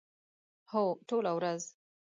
[0.71, 1.63] هو، ټوله ورځ